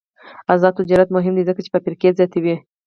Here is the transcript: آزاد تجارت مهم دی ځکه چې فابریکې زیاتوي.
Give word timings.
آزاد 0.53 0.73
تجارت 0.79 1.09
مهم 1.17 1.33
دی 1.37 1.43
ځکه 1.49 1.61
چې 1.63 1.73
فابریکې 1.73 2.09
زیاتوي. 2.19 2.55